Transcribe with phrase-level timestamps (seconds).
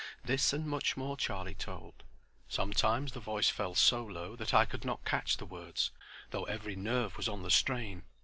[0.23, 2.01] This and much more Charlie told.
[2.49, 5.91] Sometimes the voice fell so low that I could not catch the words,
[6.31, 8.01] though every nerve was on the strain.